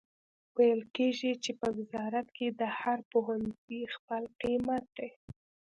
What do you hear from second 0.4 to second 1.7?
ویل کیږي چې په